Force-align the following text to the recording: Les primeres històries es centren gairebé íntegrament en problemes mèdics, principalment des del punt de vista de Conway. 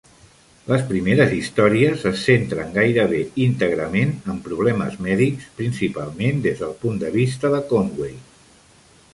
Les 0.69 0.83
primeres 0.91 1.33
històries 1.39 2.05
es 2.11 2.23
centren 2.29 2.71
gairebé 2.79 3.19
íntegrament 3.45 4.15
en 4.35 4.39
problemes 4.47 4.97
mèdics, 5.09 5.47
principalment 5.61 6.43
des 6.47 6.65
del 6.67 6.77
punt 6.87 7.01
de 7.05 7.13
vista 7.21 7.57
de 7.59 7.65
Conway. 7.75 8.19